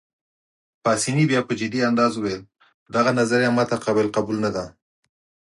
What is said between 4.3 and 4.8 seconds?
نه ده.